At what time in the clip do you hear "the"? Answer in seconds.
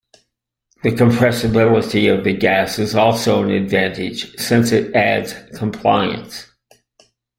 0.81-0.89, 2.23-2.35